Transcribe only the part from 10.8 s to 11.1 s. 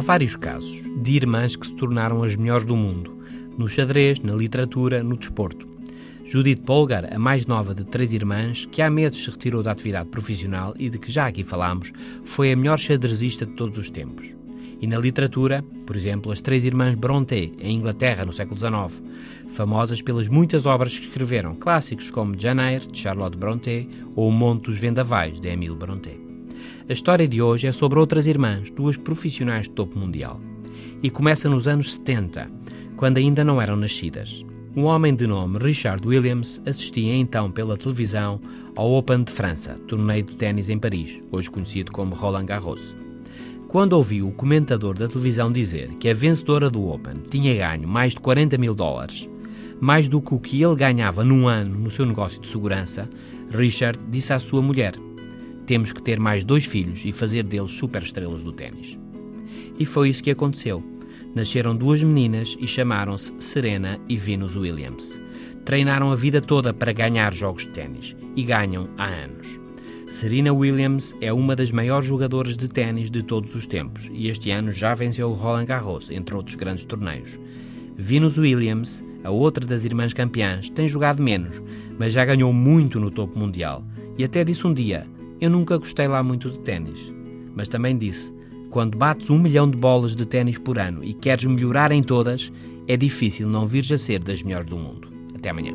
de